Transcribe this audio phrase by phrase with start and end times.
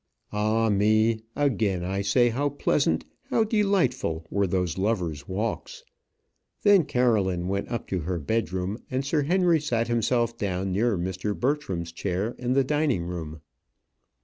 [0.33, 1.21] Ah, me!
[1.35, 5.83] again I say how pleasant, how delightful were those lovers' walks!
[6.63, 11.39] Then Caroline went up to her bedroom, and Sir Henry sat himself down near Mr.
[11.39, 13.41] Bertram's chair in the dining room.